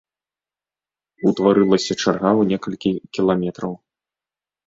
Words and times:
Утварылася 1.31 1.93
чарга 2.01 2.31
ў 2.31 2.43
некалькі 2.53 2.89
кіламетраў. 3.17 3.73